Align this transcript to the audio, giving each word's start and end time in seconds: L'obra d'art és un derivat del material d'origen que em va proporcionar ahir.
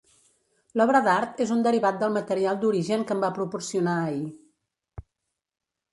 L'obra 0.79 1.01
d'art 1.07 1.43
és 1.45 1.51
un 1.57 1.61
derivat 1.67 2.01
del 2.03 2.15
material 2.17 2.59
d'origen 2.63 3.07
que 3.11 3.15
em 3.19 3.21
va 3.27 3.33
proporcionar 3.39 3.97
ahir. 4.07 5.09